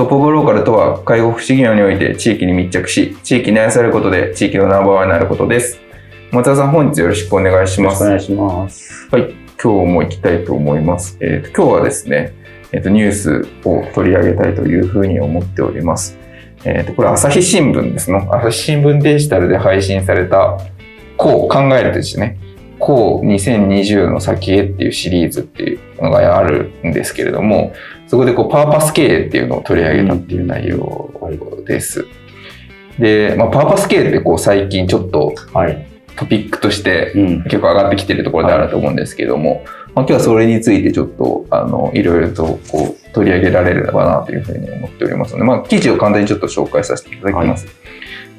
[0.00, 5.78] トップオブローカルとは介護福祉業において地域に密着し地域に愛されることで地域のナンバーワンになることです。
[6.32, 8.04] 松田さん本日よろしくお願いします。
[8.04, 9.08] お願いします。
[9.10, 9.34] はい。
[9.62, 11.18] 今日も行きたいと思います。
[11.20, 12.32] えーと、今日はですね
[12.72, 16.16] えっ、ー、とニュースを取り上げたいというふうに思っております。
[16.64, 20.56] えっ、ー、とこれ朝日新聞ですの朝日新聞デジタルで配信された
[21.18, 22.38] こう考えるとですね
[22.80, 27.72] こう2020の先へっていうシリーズっていうのがあるんですけれども、
[28.08, 31.10] そこでこうパーパス経営っていうのを取り上げたっていう内容
[31.66, 32.06] です。
[32.98, 35.34] で、まあ、パーパス経営ってこう最近ちょっと
[36.16, 37.12] トピックとして
[37.44, 39.64] 結構上がってきてるところであると思うんですけども、
[39.94, 47.66] まあ、今日はそれについてちょっとあのいろいろとこう取り上げられればなというふうに思っておりますので、まあ、記事を簡単にちょっと紹介させていただきます。
[47.66, 47.74] はい、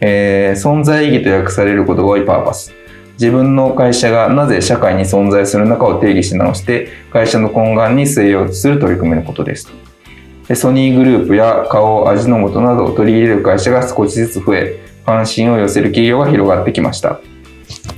[0.02, 2.80] えー、存在意義と訳されることが多いパーパス。
[3.13, 9.71] 自分の会社がなぜ社会に存在するのかを定義し直して会社の根幹に据えようとする取り組みのことです。
[10.47, 17.19] でソニーグループや花王味の素などを取り入れる会社が少しずつ増え関心を寄せる企業が広がってきました。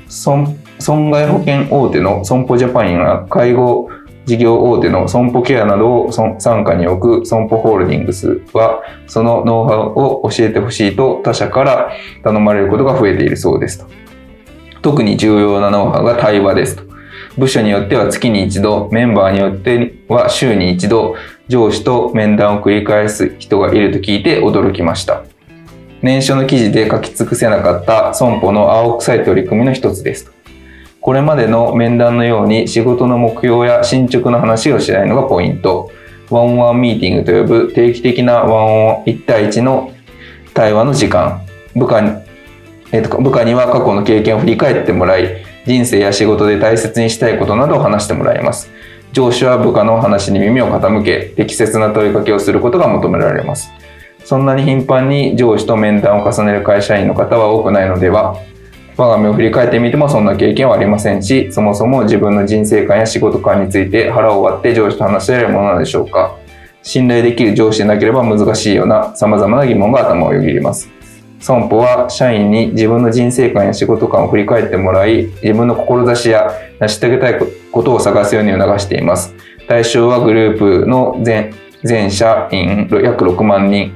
[0.09, 3.90] 損害保険大手の損保ジャパンや介護
[4.25, 11.91] 事業大手の損保ケアなどを傘下に置く損保ホールディングスはそのノウハウを教えてほしいと他社から
[12.23, 14.03] 頼まれることが増えているそうですと。
[14.84, 16.84] 特に重要なノウハウが対話ですと。
[17.38, 21.16] 部署によっては月に一度、メンバーによっては週に一度、
[21.48, 25.24] 上司と面談を繰り返す人がいると聞いて驚きました。
[26.02, 30.32] 年初の記事で書き尽くせなかった損保の青臭い取り組みの一つですと。
[31.00, 35.92] これまでの面談のように仕事の目標や進捗の話をしないのがポイント。
[36.30, 39.92] ワンワンミーティングと呼ぶ定期的なワンオン1対1の
[40.54, 41.42] 対話の時間。
[41.76, 42.22] 部下
[42.94, 48.70] えー、と部下には過去の経験を振り返ってもらい人生や仕事で大切にしたいことなどを話してもらいます。
[49.12, 53.72] 上司は部下の話に耳を傾け適切な問いかけをすることが求められます。
[54.24, 58.38] そんなに頻繁に上司と面談を重ねる会社員の方は多くないのでは
[58.96, 66.38] 我が身を振り返ってみてもそんな経験はありませんしそもそも自分の人生観や仕事観について腹を割って上司と話し合えるものなのでしょうか。
[66.84, 70.90] 信頼できる上司でなければ難しいような様々な疑問が頭をよぎります。
[71.44, 76.50] 損保は社員に自分の人生観や仕事観を振り返ってもらい、自分の志や
[76.80, 77.40] 成し遂げたい
[77.70, 79.36] ことを探すように促しています。
[79.68, 81.53] 対象はグループの全
[81.84, 83.92] 全社員約6万人。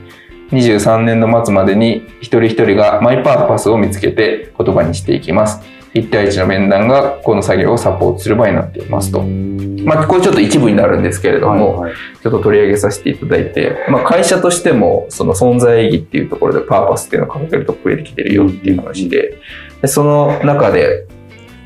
[0.51, 5.61] 23年の末までに一人一人がマイパーパスを見つけて言葉にしていきます。
[5.93, 9.21] 1対1の面談がこの作業をサポートする場合になっていますと。
[9.21, 19.39] まあ、これちょっと一部になるんですけれども、はいはい、ちょっと取り上げさせていただいて、まあ、会社としてもその存在意義っていうところでパーパスっていうのを掲げると増えてきてるよっていう話で、
[19.81, 21.07] でその中で、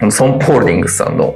[0.10, 1.36] ソンポールディングスさんの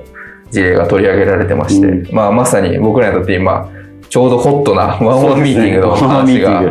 [0.52, 3.70] 事例が取り上げられてまして、うん、まあ、まさに僕らにとって今、
[4.10, 6.62] ちょうどホットなワンワンミーティングの話が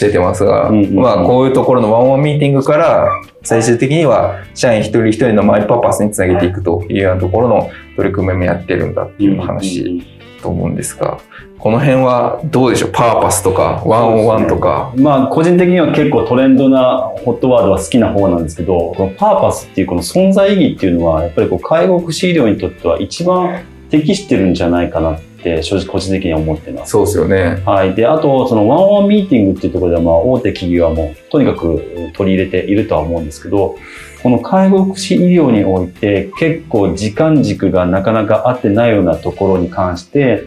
[0.00, 3.08] 出てますが、まあこういうところのワンワンミーティングから
[3.42, 10.02] 最終的には社員一人一人のマイパーパスにつなげていくというようなところの取り組みもやってるんだっていう話
[10.42, 11.18] と思うんですが、
[11.58, 12.90] この辺はどうでしょう？
[12.92, 25.29] パーパスとかワンオンワンとか、ね、まあ個人的には結構トレンドなホットワードは好きな方なんですけどこのパーパスっていうこの存在意義っていうのはやっぱりこう介護福祉医療にとっては一番適してるんじゃないかなって
[25.62, 26.92] 正直個人的には思ってます。
[26.92, 27.62] そうですよね。
[27.64, 27.94] はい。
[27.94, 33.76] で、あと、そのワンワンミーティングっていうところでは、まあ、大手企業はもう、とにかく取り入れているとは思うんですけど、
[34.22, 40.40] この介護福祉医療において、結構時間軸がなかなか合ってないようなところに関して、やっ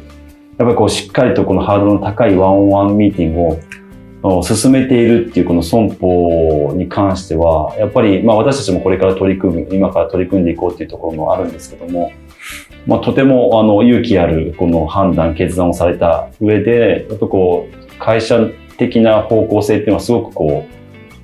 [0.57, 3.60] ぱりこう、しっかりとこのハードルの高いワンワンミーティング
[4.24, 12.12] を進めているっていうこの損保に関しては、やっぱり、まあ私たちもこれから取り組む、今から取り組んでいこうっていうところもあるんですけども、
[12.86, 18.46] まあ、とてもあの勇気あるこの判断決断をされた上でやっぱこう会社
[18.78, 20.68] 的な方向性っていうのはすごくこ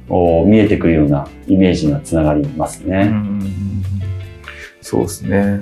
[0.09, 3.09] うお見えてくるようなイメージにはつながりますね。
[3.11, 3.39] うん
[4.81, 5.61] そうですね。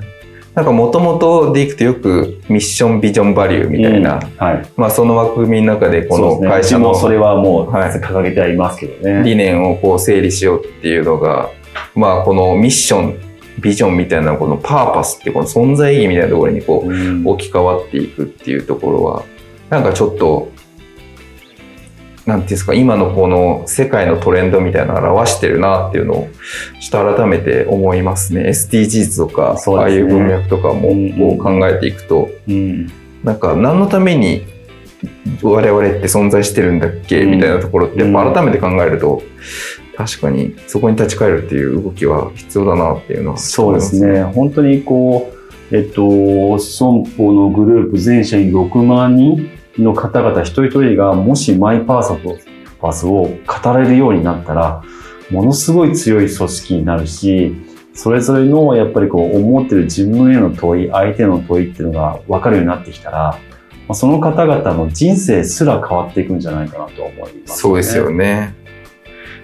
[0.55, 4.65] なんかもともとでいくとよくミッションビジョンバリューみたいな、うんはい。
[4.75, 6.39] まあその枠組みの中でこの。
[6.39, 9.23] 会社のうちもそれはもうはい掲げてはいますけどね。
[9.23, 11.49] 理念をこう整理しようっていうのが、
[11.93, 13.19] まあこのミッション、
[13.59, 17.27] ビジョンみたいなこのパーパスってこの存在意義みたいなところにこううん。
[17.27, 19.23] 置き換わっていくっていうところは、
[19.69, 20.51] なんかちょっと、
[22.25, 26.29] なんていうんですか、今のこの世界のトレンドみたいなのを表してるなっていうのを、
[26.81, 28.49] ちょっと改めて思いますね。
[28.49, 32.91] SDGs とか、そああいう文脈とかもうんこう考えていくと、うん。
[33.23, 34.45] なんか何のために
[35.41, 37.23] 我々って存在してるんだっけ？
[37.23, 37.31] うん。
[37.31, 39.23] みたいなところって、改めて考えると、
[39.97, 44.21] 確かにそこに立ち返るっていう動きは必要だなっていうのはそうですね。
[44.23, 45.33] 本当にこ
[45.71, 49.49] う、えっと、損保のグループ全社員6万人
[49.79, 52.15] の方々一人一人がもしマイパーサ
[52.79, 54.83] パスを語れるようになったら、
[55.31, 57.55] ものすごい強い組織になるし、
[57.95, 63.39] それぞれのやっぱりこう思ってる自分への問い、相手の問いっていうのが分かるようになってきたら、
[63.87, 68.53] まあその方々の人生すら変わっていくんじゃないかなと思います、そうですよね。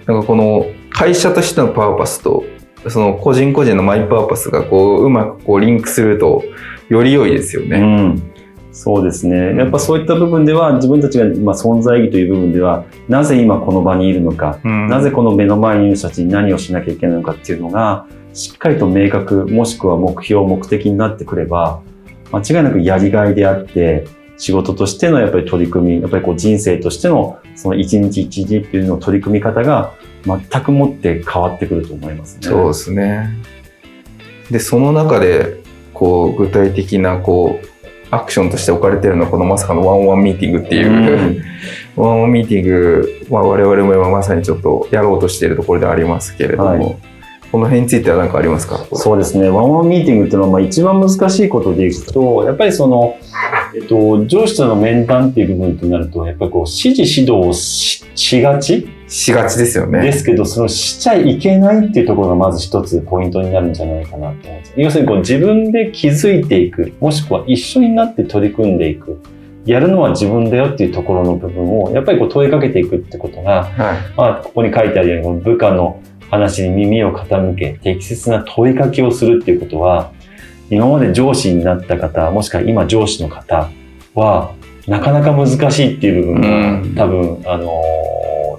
[0.06, 2.44] なんかこの会社としてのパーパスと、
[2.88, 6.44] その個人個人のマイパーパスがこううまくこうリンクすると
[6.88, 7.78] より良いですよね。
[7.78, 8.22] うん、
[8.72, 9.56] そうですね。
[9.56, 21.80] やっぱそういった部分では自分たちが、まあ、存在意義という部分ではなぜ今この場にいるのか、うんなぜこの目の前にいる人たちに何をしなきゃいけないのかっていうのがしっかりと明確もしくは目標目的になってくれば
[22.32, 24.06] 間違いなくやりがいであって
[24.36, 29.94] 仕事としてのやっぱり取り組みやっぱりこう人生としてのその一日一日っていうのの取り組み方が
[30.24, 32.40] 全くもって変わってくると思いますね。
[32.42, 33.28] そうですね。
[34.50, 37.66] で、その中で、こう、具体的な、こう、
[38.10, 41.42] アクションとして置かれてるのは、このまさかのワンワンミーティングっていう、
[41.96, 46.96] ワンオンワンミーティングは我々も今まさにちょっとやろうとしているところではありますけれども、はい
[47.52, 48.84] この辺については何かありますか？
[48.94, 49.48] そうですね。
[49.48, 53.14] ワンワンミーティングっていうのは、まあ一番難しいことでいくと、やっぱりその、
[53.74, 58.88] えっと、上司との面談っていう部分となると、やっぱりこう、指示指導をししがち？
[59.08, 60.02] しがちですよね。
[60.02, 64.72] ですけど、そのしちゃいけないっていうところがまず一つポイントになるんじゃないかなと思うんです。
[64.76, 69.20] 要するにこう自分で気づいていく、もしくは一緒になって取り組んでいく。
[69.66, 73.96] やるのは自分だよっていうところの部分を、やっぱりこう問いかけていくってことが、はい。
[74.14, 80.12] まあ、ここに書いてあるように、部下の話に耳を傾け、適切な問いかけをするっていうことは、
[80.70, 83.70] 今まで上司になった方、もしくは今上司の方
[84.14, 84.52] は、
[84.86, 86.94] なかなか難しいっていう部分が、うん。
[86.94, 88.14] 多分、あのー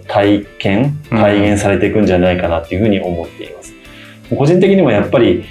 [0.07, 1.17] 体験、うん。
[1.17, 3.73] 体現されていくんじゃないかなっていうふうに思っています。
[4.35, 5.43] 個人的にもやっぱり、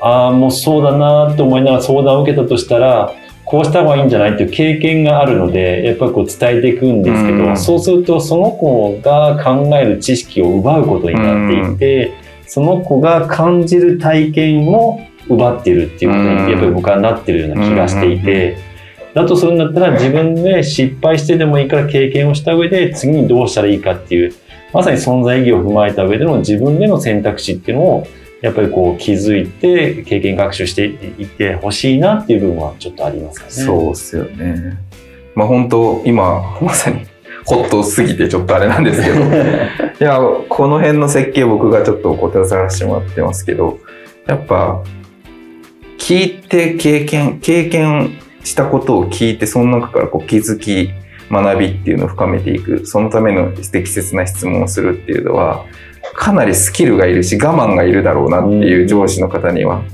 [0.00, 3.12] ああ、もうそうだなと思いながら相談を受けたとしたら、
[3.44, 7.56] こうした方がいいんじゃないっていう経験があるので、やっぱりこう伝えていくんですけど、うん。
[7.56, 12.12] そうするとその子が考える知識を奪うことになっていて、
[12.46, 18.56] その子が感じる体験を奪っているっていうことうんに、やっぱり僕はなってるような気がしていて、
[19.14, 24.32] だとするんだったら自分で失敗してでもいいから経験をした上で次にどうしたらいいかっていう、
[24.72, 28.06] まさに存在意義を踏まえた上での自分での選択肢っていうのを
[28.40, 33.52] やっぱりこう気づいて経験学習していってほしいなっていう部分はちょっとありますかね。
[33.52, 34.78] そうっすよね。
[35.34, 37.06] まあ本当、今、まさに、
[37.44, 39.24] ホットすぎてちょっとあれなんですけど、 い
[40.00, 40.18] や、
[40.48, 43.78] この辺の設計僕がちょっとこう手伝わせてもらってますけど、
[44.26, 44.82] やっぱ、
[46.02, 50.90] 聞いて経験、経験したことを聞いて、その中からこう気づき、
[51.30, 55.64] 学びっていうのを深めていく、そのための適切な質問をするっていうのは、
[56.14, 59.84] かなりスキルがいるし、我慢がいるだろうなっていう上司の方には、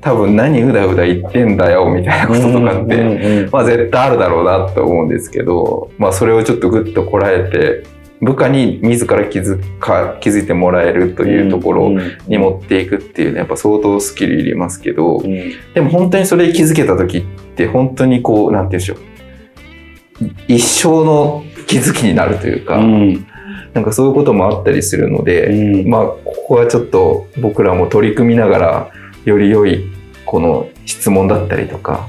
[0.00, 7.82] 多分何うだうだ言ってんだよみたいなこととかって、まあ絶対あるだろうなと思うんですけど、まあそれをちょっとぐっとこらえて、
[8.22, 11.90] 部下に自ら気づか、気づいてもらえるというところ
[12.28, 15.52] に持っていくっていうのはやっぱ相当スキルいりますけど、うん。
[15.74, 17.22] でも本当にそれに気づけた時っ
[17.56, 20.32] て本当にこう、なんて言うんでしょう。
[20.46, 23.26] 一生の気づきになるというか、うん。
[23.74, 25.90] なんかそういうこともあったりするので、うん。
[25.90, 28.90] まあここはちょっと僕らも取り組みながら、
[29.24, 29.84] より良い
[30.26, 32.08] この質問だったりとか、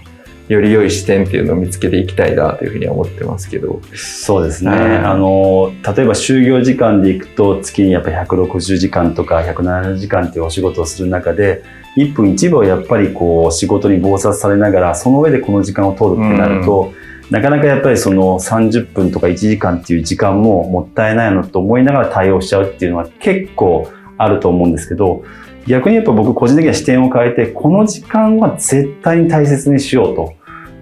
[0.50, 3.82] より良い視点っていうのを見つけていきたいなというふうには思ってますけど。
[3.96, 4.72] そうですね。
[4.72, 11.64] はいあの、例えば就業時間でいくと、月にやっぱり160時間とか170時間っていうお仕事をする中で、
[11.96, 16.92] 1分1秒やっぱりこう仕事に忙殺されながら、その上でこの時間を取るってなると、
[17.30, 25.24] なかなかやっぱりその30分とか1時間っていう時間ももったいないのと思いながら対応しちゃうっていうのは結構あると思うんですけど、
[25.68, 30.34] 逆にやっぱ僕個人的には視点を変えて、この時間は絶対に大切にしようと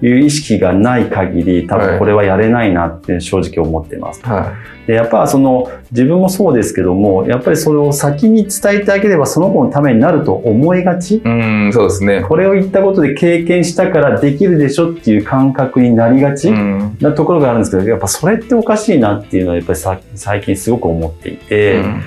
[0.02, 4.22] いう意識がない限り、多分これはやれないなって正直思ってます。
[4.24, 4.54] は
[4.88, 11.18] でやっぱその自分もそうですけども、やっぱりそれを先に伝えてあげればその子のためになると思いがち。
[11.18, 11.22] い。
[11.24, 11.30] う
[11.68, 12.24] ん、そうですね。
[12.28, 16.50] これを言ったことで経験したからできるでしょっていう感覚になりがち。
[16.50, 16.98] うん。
[17.00, 22.02] なところがあるんですけど、やっぱそれっておかしいなっていうのはやっぱりさ最近すごく思っていて、うん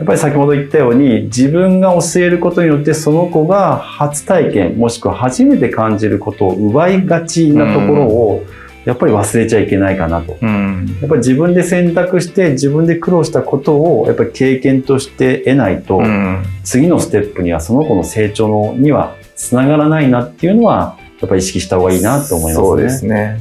[0.00, 8.42] やっぱり先ほど言ったように自分が教えることによってその子が初体験もしくは初めて感じることを奪いがちなところを
[8.86, 10.38] やっぱり忘れちゃいけないかなと。
[10.40, 10.86] うん。
[11.02, 16.42] やっぱり自分で選択して自分で苦労したことをやっぱり経験として得ないと、うん。
[16.64, 22.66] 次のステップにはその子の成長のにはつながらないなっていうのはやっぱり意識した方がいいなと思いますね。
[22.66, 23.38] そうですね。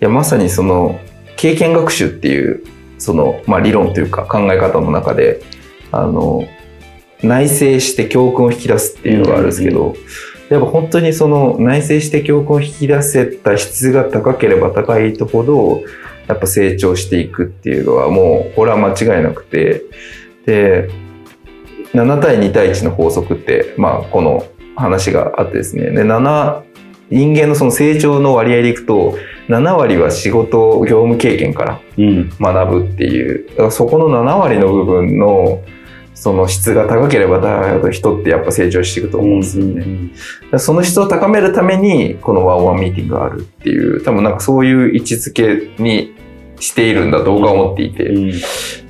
[0.00, 1.00] いや、まさにその、
[1.36, 2.62] 経験学習っていう、
[2.96, 5.40] その、まあ理論というか考え方の中で、
[5.92, 6.44] あの、
[7.22, 9.94] 内省して教訓を引き出すっていうのがあるんですけど、
[10.48, 15.82] やっぱ本当にその内省して教訓を引き出せた質が高ければ高いとほど、
[16.26, 19.82] やっぱ成長していくっていうのはもう、これは間違いなくて、
[20.46, 20.88] で、
[21.92, 25.90] 7対2対1の法則って、まあ、この話があってですね。
[25.90, 26.62] で、7、
[27.10, 29.16] 人間のその成長の割合でいくと、
[29.48, 32.30] 7割は仕事、業務経験からうん。
[32.40, 35.60] 学ぶっていう、だからそこの7割の部分の、
[36.20, 39.80] その質が高ければ高いほど人ってやっぱ成長していくと思うんですよね。
[39.80, 39.86] だか
[40.52, 46.14] らその質を高めるために、このワンワンミーティングがあるっていう、多分なんかそういう位置づけに
[46.58, 48.04] しているんだと僕は思っていて。
[48.04, 48.32] うん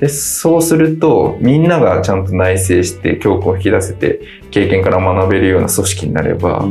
[0.01, 4.21] で、そうすると、みんながちゃんと内省して、教訓を引き出せて、
[4.51, 6.67] 経験から学べるような組織になれば、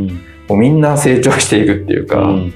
[0.48, 2.54] もうみんな成長していくっていうか、うん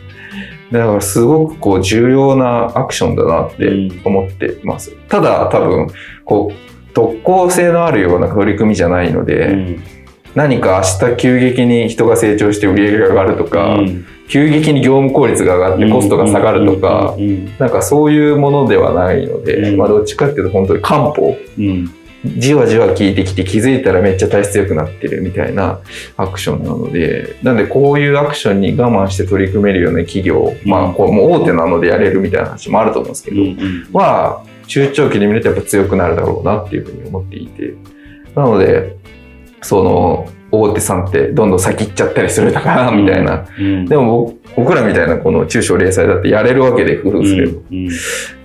[0.74, 4.95] だからすごくこう重要なアクションだなって思ってます。
[5.07, 5.88] ただ多分、
[6.25, 9.83] こう、特効性のあるような取り組みじゃないので、うん。
[10.35, 14.05] 何か明日急激に人が成長して売り上げが上がるとか、うん。
[14.29, 17.15] 急激に業務効率が上がってコストが下がるとか、
[17.59, 19.77] なんかそういうものではないので、うん。
[19.77, 21.91] まあどっちかっていうと本当に漢方、うん。
[22.38, 25.81] じわじわ効いてきて気づいたらめっちゃ体質良くなってるみたいな
[26.15, 33.89] アクションなので、なんでこういうアクションに我慢して取り組めるような企業、まあこうもう大手なのでやれるみたいな話もあると思うんですけど、うん。
[33.91, 37.74] は中長期で見るとやっぱ強くなるだろうなっていうふうに思っていて、
[38.36, 38.96] なので、
[39.62, 43.48] その大手さんってどんどん先行っちゃったりするのかなみたいな。
[43.60, 47.53] うんでも僕僕らみたいなこの中小零細だってやれるわけで工夫すれば。
[47.72, 47.91] うんや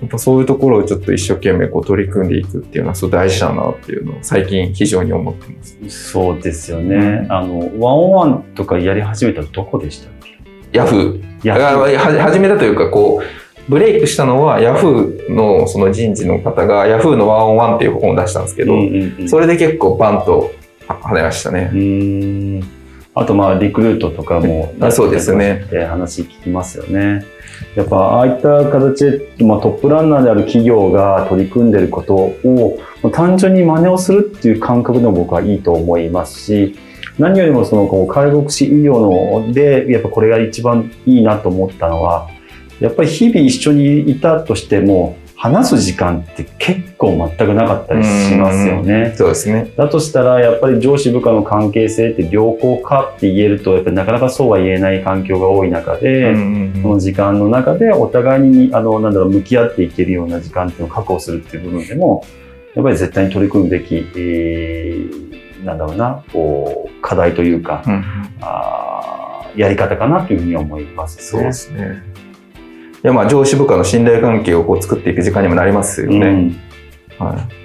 [0.06, 5.76] っぱそういうところをちょっと一生懸命こう取り組んでいくっていうのはすごい大事だなっていうのを最近非常に思ってます。
[5.90, 7.26] そうですよね。
[7.28, 10.38] あの、ワンオンワンとかやり始めたのどこでしたっけ？
[10.72, 11.46] ヤフー。
[11.46, 13.24] やがは始めたというかこう、
[13.68, 19.28] ブレイクしたのはヤフーのその人事の方がヤフーのワンオンワンっていう本を出したんですけど、うんうんうん。
[19.28, 20.52] それで結構バンと
[20.86, 22.62] 跳ねましたね。
[23.14, 25.64] あとまあリクルートとかも あそうですね。
[25.66, 27.24] って話聞きますよね。
[27.74, 29.04] やっぱああいった形
[29.36, 32.78] で、まあ、トップランナーである企業が取り組んでることを
[33.12, 36.76] 単純に真似をするっていう感覚でも僕はいいと思いますし
[37.18, 39.00] 何よりもそのこう介護福祉医療
[39.42, 42.28] のでやっぱこれが一番いいなと思ったのは
[42.80, 49.14] やっぱり日々一緒にいたとしても話す時間って結構全くなかったりしますよね。
[49.16, 49.70] そうですね。
[49.76, 62.24] だとしたら、やっぱり上司部下の関係性って良好かって言えると、やっぱりなかなかそうは言えない環境が多い中で、うんその時間の中でお互いに、あの、なんだろう、向き合っていけるような時間っていうのを確保するっていう部分でも、
[62.74, 68.04] やっぱり絶対に取り組むべき、えー、なんだろうな、こう、課題というか、うん
[68.40, 71.52] あーやり方かなというふうに思いますそうでね。
[71.52, 72.02] すね。
[73.04, 76.18] いやまあ上司部下の信頼関係をこう作っていく時間にもなりますよね。
[76.18, 76.68] うん
[77.18, 77.58] はい。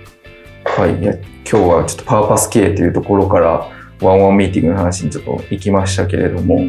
[0.82, 1.00] はい。
[1.02, 3.70] いや、今日はちょっとパーパス系というところから、
[4.02, 6.60] ワンワンミーティングの話にちょっと行きましたけれども、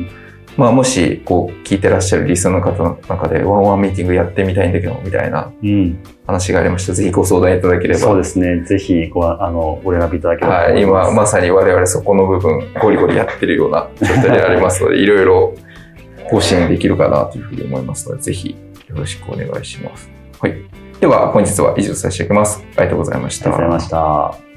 [0.57, 8.01] まあもし、こう、聞いてらっしゃるリスナーの方の中で、ワンワンミーティングやってみたいんだけど、みたいなうん、話がありましたら、ぜひご相談いただければ。
[8.01, 8.63] そうですね。
[8.65, 10.83] ぜひごあのご連絡いただければとはい。
[10.83, 15.55] 今、まさに我々そこの部分、ゴリゴリやってるような状態でありますので、いろいろ
[16.31, 18.57] ご支援できるかなというふうに思いますので、ぜひ
[18.89, 20.11] よろしくお願いします。
[20.41, 20.55] はい。
[21.01, 22.65] では、本日は以上させていただきます。
[22.77, 23.55] ありがとうございました。
[23.55, 24.55] ありがとうございました。